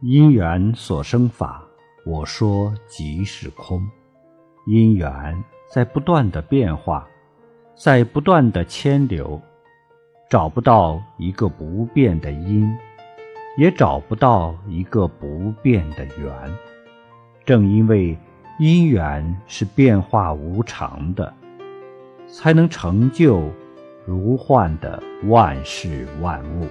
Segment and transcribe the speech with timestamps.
[0.00, 1.60] 因缘所生法，
[2.06, 3.84] 我说即是空，
[4.64, 7.04] 因缘在不断的变化，
[7.74, 9.42] 在不断的牵流，
[10.30, 12.72] 找不到一个不变的因，
[13.56, 16.32] 也找不到一个不变的缘，
[17.44, 18.16] 正因为
[18.60, 21.34] 因缘是变化无常的，
[22.28, 23.50] 才能成就
[24.06, 26.68] 如幻的万事万物。